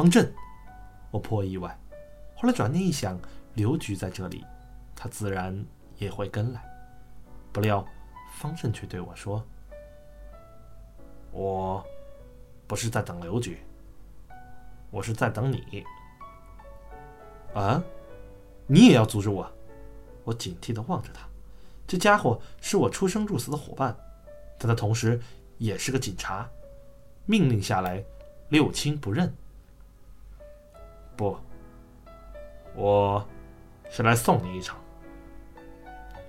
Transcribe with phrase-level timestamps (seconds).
[0.00, 0.26] 方正，
[1.10, 1.78] 我颇意外。
[2.34, 3.20] 后来转念一想，
[3.52, 4.42] 刘局在这里，
[4.96, 5.62] 他自然
[5.98, 6.64] 也会跟来。
[7.52, 7.86] 不料
[8.38, 9.44] 方正却对我说
[11.30, 11.84] ：“我
[12.66, 13.58] 不是在等刘局，
[14.90, 15.84] 我是在等你。”
[17.52, 17.82] 啊，
[18.66, 19.46] 你也要阻止我？
[20.24, 21.28] 我警惕地望着他。
[21.86, 23.94] 这家伙是我出生入死的伙伴，
[24.58, 25.20] 但他同时
[25.58, 26.48] 也是个警察。
[27.26, 28.02] 命令下来，
[28.48, 29.30] 六亲不认。
[31.20, 31.36] 不，
[32.74, 33.28] 我
[33.90, 34.74] 是来送你一程。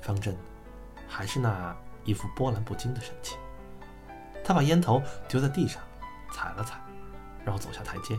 [0.00, 0.34] 方正
[1.06, 3.38] 还是那一副波澜不惊的神情。
[4.42, 5.82] 他把烟头丢在地上，
[6.32, 6.80] 踩了踩，
[7.44, 8.18] 然后走下台阶。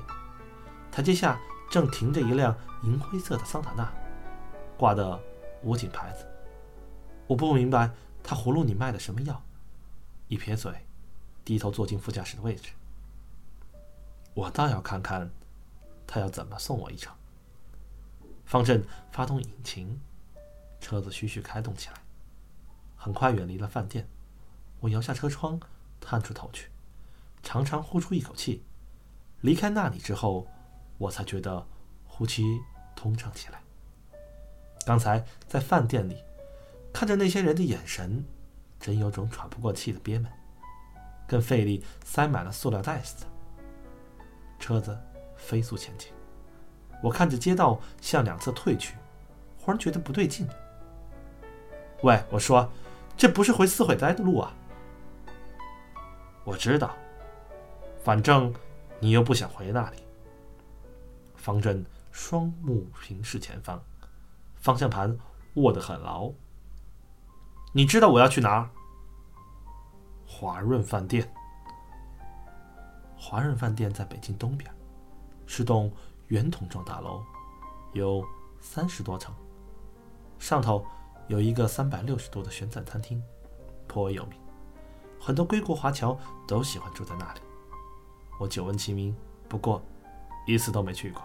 [0.92, 1.40] 台阶下
[1.72, 3.92] 正停着一辆银灰色的桑塔纳，
[4.78, 5.20] 挂的
[5.64, 6.24] 武警牌子。
[7.26, 7.90] 我不明白
[8.22, 9.42] 他葫芦里卖的什么药，
[10.28, 10.72] 一撇嘴，
[11.44, 12.70] 低头坐进副驾驶的位置。
[14.36, 15.32] 我倒要看看
[16.12, 17.14] 他要怎么送我一程。
[18.44, 20.02] 方正发动引擎，
[20.82, 21.96] 车子徐徐开动起来，
[22.96, 24.08] 很快远离了饭店。
[24.80, 25.60] 我摇下车窗，
[26.02, 26.70] 探出头去，
[27.44, 28.64] 长长呼出一口气。
[29.42, 30.48] 离开那里之后，
[30.98, 31.64] 我才觉得
[32.08, 32.60] 呼吸
[32.96, 33.62] 通畅起来。
[34.88, 36.18] 刚才在饭店里。
[36.92, 38.26] 看着那些人的眼神，
[38.80, 40.30] 真有种喘不过气的憋闷，
[41.28, 43.28] 跟肺里塞满了塑料袋似的。
[44.58, 45.00] 车子
[45.40, 46.12] 飞速前进，
[47.02, 48.96] 我看着街道向两侧退去，
[49.58, 50.48] 忽然觉得不对劲。
[52.04, 52.70] 喂，我说，
[53.18, 54.54] 这不是回四惠斋的路啊！
[56.44, 56.96] 我知道，
[58.04, 58.54] 反正
[59.00, 59.98] 你又不想回那里。
[61.36, 63.82] 方正双目平视前方，
[64.56, 65.18] 方向盘
[65.56, 66.32] 握得很牢。
[67.74, 68.70] 你知道我要去哪儿？
[70.26, 71.28] 华润饭店。
[73.18, 74.72] 华润饭店在北京东边，
[75.50, 75.92] 是栋
[76.28, 77.24] 圆筒状大楼，
[77.94, 78.24] 有
[78.62, 79.34] 三十多层，
[80.38, 80.86] 上头
[81.28, 83.20] 有一个三百六十度的旋转餐厅，
[83.88, 84.40] 颇为有名，
[85.20, 86.16] 很多归国华侨
[86.48, 87.42] 都喜欢住在那里。
[88.40, 89.16] 我久闻其名，
[89.48, 89.82] 不过
[90.46, 91.24] 一次都没去过。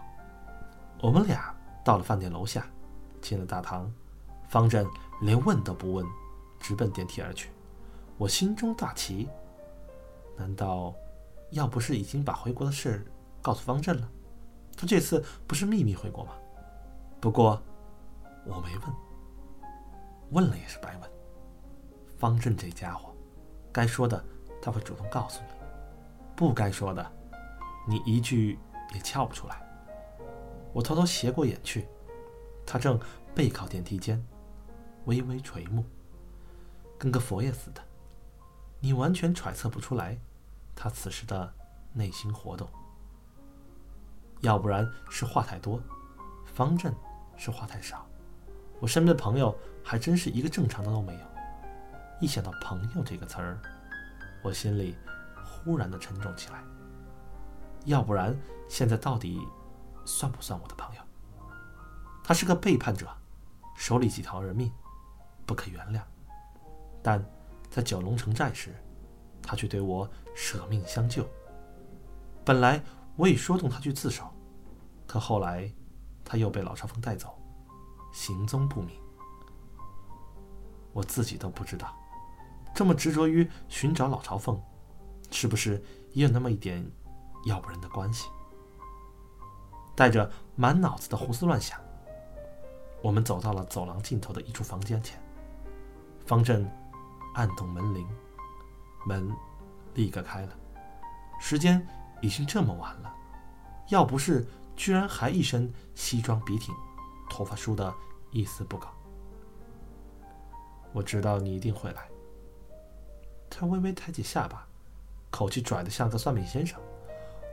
[1.02, 1.54] 我们俩
[1.84, 2.66] 到了饭店楼下，
[3.20, 3.92] 进了大堂，
[4.48, 6.06] 方正连问都不问。
[6.58, 7.50] 直奔电梯而去，
[8.16, 9.28] 我心中大奇。
[10.34, 10.94] 难道
[11.50, 13.04] 要不是已经把回国的事
[13.44, 14.08] 告诉方正了，
[14.74, 16.32] 他这次不是秘密回国吗？
[17.20, 17.62] 不过
[18.46, 18.94] 我没问，
[20.30, 21.10] 问了也是白问。
[22.16, 23.14] 方正这家伙，
[23.70, 24.24] 该说的
[24.62, 25.48] 他会主动告诉你，
[26.34, 27.12] 不该说的，
[27.86, 28.58] 你一句
[28.94, 29.62] 也撬不出来。
[30.72, 31.86] 我偷偷斜过眼去，
[32.64, 32.98] 他正
[33.34, 34.24] 背靠电梯间，
[35.04, 35.84] 微微垂目。
[36.96, 37.82] 跟个佛爷似的，
[38.80, 40.18] 你完全揣测不出来
[40.74, 41.52] 他此时的
[41.92, 42.66] 内心活动。
[44.40, 45.80] 要不然是话太多，
[46.44, 46.94] 方正
[47.36, 48.06] 是话太少。
[48.80, 51.20] 我身边的朋友还真是一个正常的都没有。
[52.20, 53.58] 一想到“朋友”这个词儿，
[54.42, 54.96] 我心里
[55.44, 56.62] 忽然的沉重起来。
[57.86, 58.36] 要不然
[58.68, 59.40] 现在到底
[60.04, 61.02] 算不算我的朋友？
[62.22, 63.06] 他是个背叛者，
[63.76, 64.70] 手里几条人命，
[65.44, 66.00] 不可原谅。
[67.02, 67.22] 但
[67.68, 68.74] 在九龙城寨时，
[69.42, 71.26] 他却对我舍命相救。
[72.44, 72.82] 本来
[73.16, 74.24] 我已说动他去自首，
[75.06, 75.72] 可后来
[76.24, 77.38] 他又被老朝奉带走，
[78.12, 78.96] 行踪不明。
[80.92, 81.96] 我自己都不知道，
[82.74, 84.60] 这么执着于寻找老朝奉，
[85.30, 85.82] 是不是
[86.12, 86.84] 也有那么一点
[87.46, 88.28] 要不人的关系？
[89.96, 91.80] 带着满脑子的胡思乱想，
[93.02, 95.20] 我们走到了走廊尽头的一处房间前，
[96.26, 96.68] 方正。
[97.36, 98.06] 按动门铃，
[99.04, 99.28] 门
[99.94, 100.56] 立刻开了。
[101.40, 101.84] 时间
[102.24, 103.14] 已经这么晚了，
[103.90, 106.74] 要不是居然还一身西装笔挺，
[107.28, 107.94] 头发梳得
[108.30, 108.88] 一丝不苟，
[110.94, 112.08] 我知道你一定会来。
[113.50, 114.66] 他微微抬起下巴，
[115.30, 116.80] 口气拽得像个算命先生。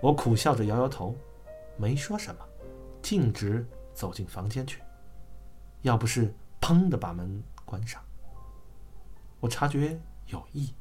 [0.01, 1.13] 我苦笑着摇摇头，
[1.75, 2.41] 没说什么，
[3.01, 4.81] 径直走进房间去。
[5.81, 8.01] 要不是砰的把门关上。
[9.41, 10.73] 我察觉有异，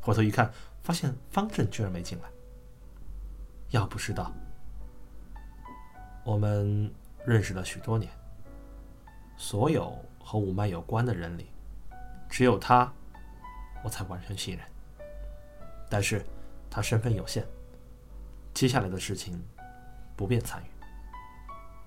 [0.00, 0.50] 回头一看，
[0.80, 2.30] 发现方正居然没进来。
[3.70, 4.32] 要不是道，
[6.24, 6.90] 我们
[7.26, 8.10] 认识了许多年，
[9.36, 11.50] 所有和五脉有关的人里，
[12.30, 12.90] 只有他，
[13.84, 14.64] 我才完全信任。
[15.90, 16.24] 但是，
[16.70, 17.46] 他身份有限，
[18.54, 19.38] 接下来的事情
[20.16, 20.66] 不便参与。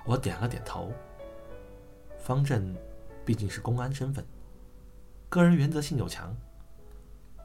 [0.05, 0.91] 我点了点头。
[2.17, 2.75] 方正
[3.25, 4.23] 毕竟是公安身份。
[5.29, 6.35] 个人原则性又强，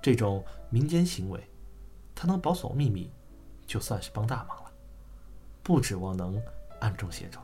[0.03, 1.43] 这种民间行为，
[2.15, 3.11] 他能保守秘密，
[3.67, 4.73] 就算是帮大忙了。
[5.63, 6.41] 不指望能
[6.81, 7.41] 暗中协助。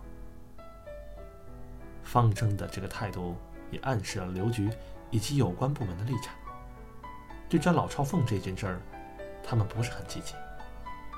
[2.02, 3.36] 方正的这个态度
[3.70, 4.70] 也暗示了刘局
[5.10, 6.34] 以及有关部门的立场。
[7.48, 8.80] 对抓老朝奉这件事儿，
[9.42, 10.34] 他们不是很积极，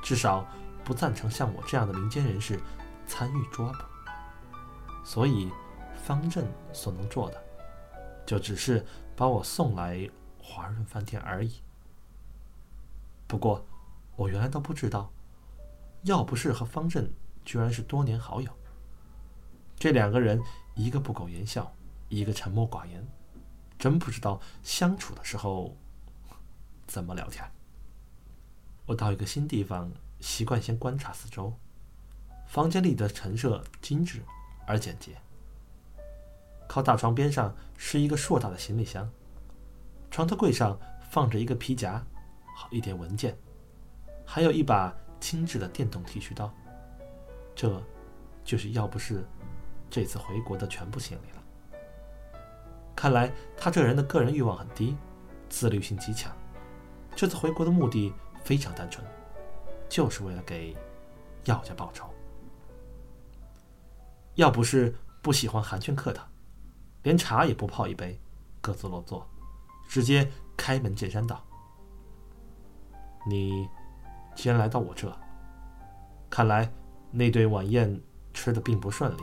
[0.03, 0.47] 至少
[0.83, 2.59] 不赞成像我这样的民间人士
[3.07, 3.85] 参与抓捕。
[5.05, 5.51] 所以，
[5.95, 7.45] 方正所能做的，
[8.25, 8.85] 就只是
[9.15, 10.09] 把我送来
[10.43, 11.61] 华润饭店而已。
[13.27, 13.65] 不过，
[14.17, 15.13] 我原来都不知道，
[16.03, 17.13] 要不是和方正
[17.45, 18.51] 居然是多年好友。
[19.77, 20.41] 这两个人，
[20.75, 21.75] 一个不苟言笑，
[22.09, 23.07] 一个沉默寡言，
[23.79, 25.77] 真不知道相处的时候
[26.87, 27.45] 怎么聊天。
[28.87, 29.91] 我到一个新地方，
[30.21, 31.53] 习惯先观察四周。
[32.47, 34.23] 房间里的陈设精致
[34.67, 35.17] 而简洁，
[36.69, 39.11] 靠大床边上是一个硕大的行李箱，
[40.11, 40.79] 床头柜上
[41.11, 42.05] 放着一个皮夹。
[42.57, 43.37] 好一点文件，
[44.35, 46.53] 还有一把精致的电动剃须刀，
[47.55, 47.81] 这，
[48.43, 49.25] 就是要不是
[49.89, 52.51] 这次回国的全部行李了。
[52.97, 54.97] 看来他这人的个人欲望很低，
[55.49, 56.37] 自律性极强。
[57.15, 59.07] 这次回国的目的非常单纯，
[59.89, 60.77] 就是为了给
[61.45, 62.13] 药家报仇。
[64.35, 64.93] 要不是
[65.23, 66.27] 不喜欢寒暄客套，
[67.05, 68.21] 连茶也不泡一杯，
[68.61, 69.25] 各自落座，
[69.87, 71.41] 直接开门见山道。
[73.31, 73.69] 你
[74.35, 75.11] 既然来到我这，
[76.29, 76.71] 看来
[77.11, 78.01] 那顿晚宴
[78.33, 79.23] 吃的并不顺利。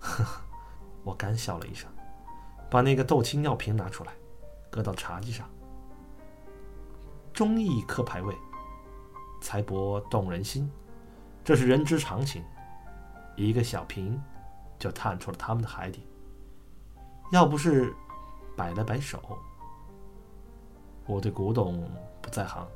[0.00, 0.42] 呵呵，
[1.04, 1.88] 我干笑了一声，
[2.70, 4.12] 把那个豆青药瓶拿出来，
[4.70, 5.48] 搁到茶几上。
[7.32, 8.34] 忠义克牌位，
[9.40, 10.70] 财帛动人心，
[11.44, 12.42] 这是人之常情。
[13.36, 14.20] 一个小瓶，
[14.78, 16.06] 就探出了他们的海底。
[17.32, 17.94] 要不是
[18.56, 19.38] 摆了摆手。
[21.06, 21.88] 我对古董
[22.20, 22.68] 不在行，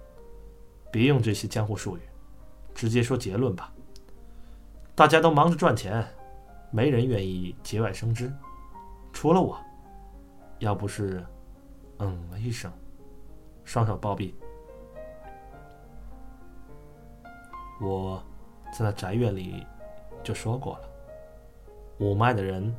[0.96, 2.00] 别用这些江湖术语，
[2.74, 3.70] 直接说结论吧。
[4.94, 6.02] 大家都忙着赚钱，
[6.70, 8.32] 没人愿意节外生枝，
[9.12, 9.60] 除了我。
[10.58, 11.22] 要不是，
[11.98, 12.72] 嗯了一声，
[13.62, 14.34] 双手抱臂，
[17.78, 18.24] 我
[18.72, 19.66] 在那宅院里
[20.24, 20.88] 就说过了，
[21.98, 22.74] 五脉的人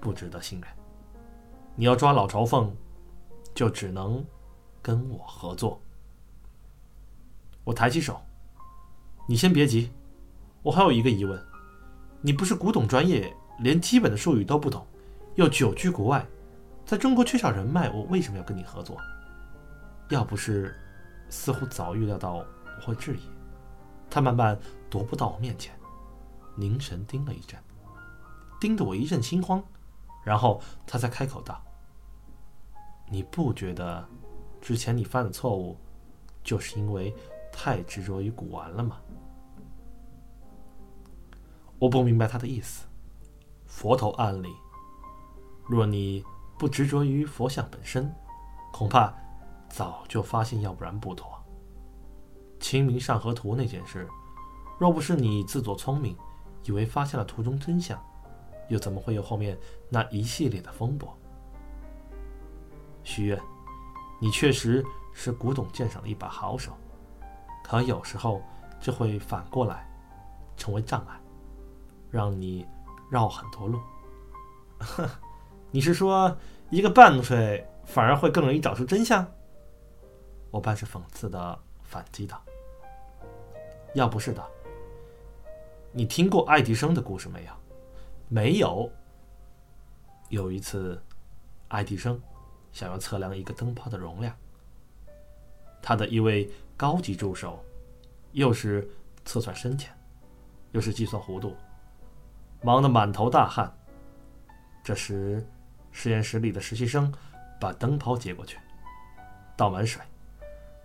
[0.00, 0.70] 不值得信任。
[1.74, 2.72] 你要抓老朝奉，
[3.52, 4.24] 就只能。
[4.80, 5.78] 跟我合作。
[7.70, 8.20] 我抬起手，
[9.28, 9.92] 你先别急，
[10.60, 11.40] 我还有一个疑问：
[12.20, 14.84] 你不是古董专业，连基本的术语都不懂，
[15.36, 16.26] 又久居国外，
[16.84, 18.96] 在中国缺少人脉，我为什么要跟你合作？
[20.08, 20.76] 要不是，
[21.28, 22.46] 似乎早预料到我
[22.84, 23.20] 会质疑，
[24.10, 24.58] 他慢慢
[24.90, 25.72] 踱步到我面前，
[26.56, 27.56] 凝神盯了一阵，
[28.60, 29.62] 盯得我一阵心慌，
[30.24, 31.62] 然后他才开口道
[33.08, 34.04] ：“你不觉得？”
[34.60, 35.78] 之前你犯的错误，
[36.42, 37.14] 就是因为
[37.62, 38.96] 太执着于古玩了吗？
[41.78, 42.86] 我不明白他的意思。
[43.66, 44.48] 佛头案例，
[45.68, 46.24] 若你
[46.58, 48.10] 不执着于佛像本身，
[48.72, 49.12] 恐怕
[49.68, 51.38] 早就发现，要不然不妥。
[52.64, 54.08] 《清明上河图》那件事，
[54.78, 56.16] 若不是你自作聪明，
[56.64, 58.02] 以为发现了图中真相，
[58.70, 59.58] 又怎么会有后面
[59.90, 61.14] 那一系列的风波？
[63.04, 63.38] 许愿。
[64.18, 66.72] 你确实是古董鉴赏的一把好手，
[67.70, 68.42] 可有时候
[68.80, 69.88] 就会反过来
[70.56, 71.20] 成为障碍，
[72.10, 72.66] 让你
[73.08, 73.78] 绕很多路。
[75.70, 76.36] 你是说
[76.68, 79.24] 一个半睡反而会更容易找出真相？
[80.50, 82.42] 我半是讽刺的反击道
[83.94, 84.44] ：“要不是的，
[85.92, 87.52] 你听过爱迪生的故事没有？
[88.28, 88.90] 没有。
[90.28, 91.00] 有一次，
[91.68, 92.20] 爱迪生。”
[92.72, 94.34] 想要测量一个灯泡的容量，
[95.80, 97.62] 他的一位高级助手，
[98.32, 98.88] 又是
[99.26, 99.92] 测算深浅，
[100.72, 101.54] 又是计算弧度，
[102.62, 103.70] 忙得满头大汗。
[104.82, 105.46] 这时，
[105.90, 107.12] 实验室里的实习生
[107.60, 108.56] 把灯泡接过去，
[109.58, 110.00] 倒满水，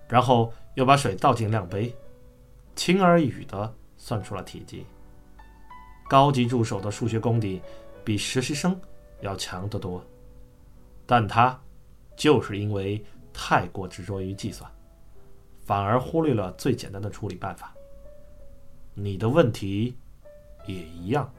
[0.10, 1.96] 然后又把水倒进量杯，
[2.76, 4.86] 轻而易举地算出了体积。
[6.10, 7.62] 高级助手的数学功底
[8.04, 8.78] 比实习生
[9.22, 10.06] 要强得多，
[11.06, 11.58] 但他。
[12.18, 13.02] 就是因为
[13.34, 14.70] 太过执着于计算，
[15.66, 17.74] 反而忽略了最简单的处理办法。
[18.94, 19.98] 你的问题
[20.66, 21.30] 也一样。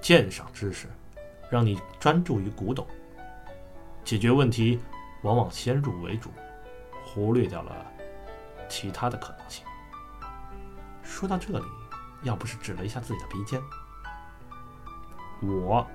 [0.00, 0.88] 鉴赏知识
[1.48, 2.84] 让你专注于古董，
[4.02, 4.80] 解决问题
[5.22, 6.30] 往往先入为主，
[7.04, 7.86] 忽略掉了
[8.68, 9.64] 其他的可能性。
[11.04, 11.64] 说到这里，
[12.24, 13.60] 要不是指了一下自己的鼻尖，
[15.40, 15.86] 我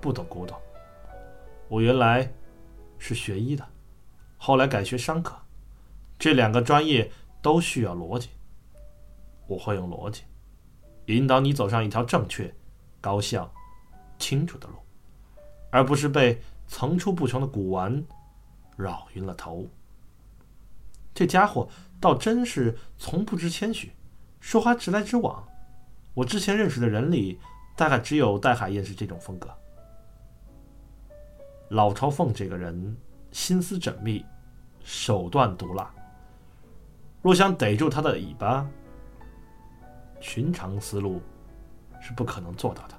[0.00, 0.56] 不懂古董，
[1.68, 2.32] 我原来。
[3.02, 3.66] 是学医的，
[4.36, 5.34] 后来改学商科，
[6.20, 7.10] 这两个专业
[7.40, 8.28] 都需要逻辑。
[9.46, 10.22] 我会用逻辑
[11.06, 12.54] 引导你走上一条正确、
[13.00, 13.50] 高效、
[14.18, 14.74] 清楚的路，
[15.70, 18.04] 而不是被层出不穷的古玩
[18.76, 19.66] 绕晕了头。
[21.12, 23.90] 这家伙倒真是从不知谦虚，
[24.38, 25.44] 说话直来直往。
[26.12, 27.40] 我之前认识的人里，
[27.76, 29.50] 大概只有戴海燕是这种风格。
[31.70, 32.96] 老朝凤这个人
[33.32, 34.24] 心思缜密，
[34.84, 35.92] 手段毒辣。
[37.22, 38.66] 若想逮住他的尾巴，
[40.20, 41.20] 寻常思路
[42.00, 42.94] 是不可能做到的，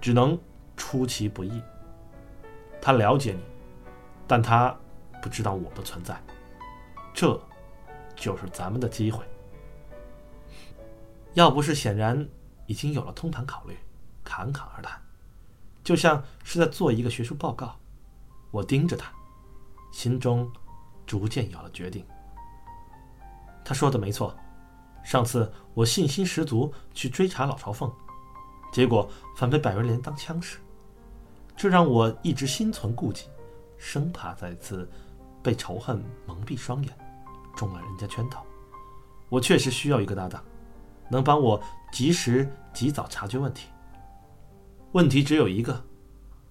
[0.00, 0.38] 只能
[0.76, 1.62] 出其不意。
[2.80, 3.40] 他了解你，
[4.26, 4.74] 但他
[5.20, 6.18] 不知道我的存在。
[7.12, 7.38] 这，
[8.16, 9.22] 就是咱们的机会。
[11.34, 12.26] 要不是显然
[12.66, 13.76] 已经有了通盘考虑，
[14.24, 14.98] 侃侃而谈，
[15.84, 17.76] 就像是在做一个学术报告。
[18.50, 19.12] 我盯着他，
[19.92, 20.50] 心中
[21.06, 22.02] 逐渐有了决定。
[23.70, 24.34] 他说的没错，
[25.04, 27.88] 上次我信心十足去追查老朝奉，
[28.72, 30.58] 结果反被百人连当枪使，
[31.56, 33.26] 这让我一直心存顾忌，
[33.78, 34.90] 生怕再次
[35.40, 36.92] 被仇恨蒙蔽双眼，
[37.54, 38.44] 中了人家圈套。
[39.28, 40.42] 我确实需要一个搭档。
[41.08, 41.62] 能帮我
[41.92, 43.68] 及时、及早察觉问题。
[44.90, 45.80] 问题只有一个，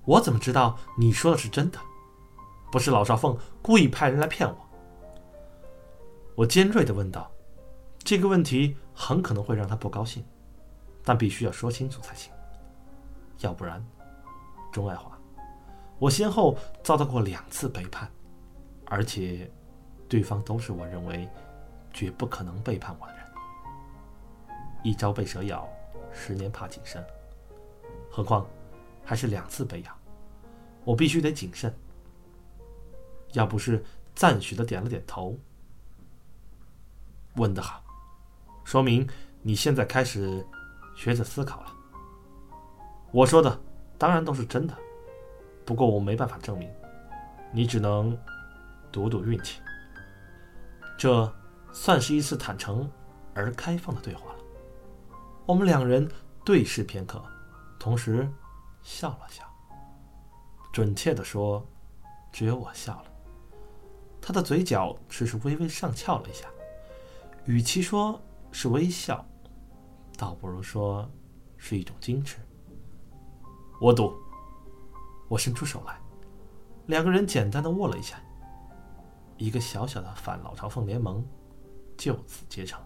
[0.05, 1.77] 我怎么知道你说的是真的？
[2.71, 4.68] 不是老少凤故意派人来骗我？
[6.39, 7.29] 我尖锐地问道。
[7.97, 10.23] 这个问题很可能会让他不高兴，
[11.03, 12.31] 但必须要说清楚才行。
[13.39, 13.85] 要不然，
[14.71, 15.19] 钟爱华，
[15.97, 18.09] 我先后遭到过两次背叛，
[18.85, 19.51] 而且
[20.07, 21.27] 对方都是我认为
[21.91, 23.25] 绝不可能背叛我的人。
[24.81, 25.67] 一朝被蛇咬，
[26.13, 27.03] 十年怕井绳。
[28.09, 28.47] 何况
[29.03, 29.93] 还是两次被咬，
[30.85, 31.73] 我必须得谨慎。
[33.33, 33.83] 要不是
[34.15, 35.37] 赞许的点了点头，
[37.39, 37.81] 问得好，
[38.65, 39.07] 说明
[39.41, 40.45] 你现在开始
[40.95, 41.73] 学着思考了。
[43.11, 43.59] 我说的
[43.97, 44.77] 当然都是真的，
[45.65, 46.69] 不过我没办法证明，
[47.53, 48.15] 你只能
[48.91, 49.61] 赌赌运气。
[50.97, 51.33] 这
[51.71, 52.87] 算是一次坦诚
[53.33, 54.39] 而开放的对话了。
[55.45, 56.07] 我们两人
[56.43, 57.23] 对视片刻，
[57.79, 58.29] 同时
[58.83, 59.43] 笑了笑。
[60.73, 61.65] 准确的说，
[62.31, 63.05] 只有我笑了。
[64.21, 66.47] 他的嘴角只是微微上翘了一下，
[67.49, 69.25] 与其说是微笑，
[70.15, 71.09] 倒不如说
[71.57, 72.37] 是一种矜持。
[73.81, 74.13] 我赌。
[75.27, 75.99] 我伸出手来，
[76.85, 78.21] 两个人简单的握了一下，
[79.37, 81.25] 一个小小的反老朝奉联盟
[81.97, 82.79] 就此结成。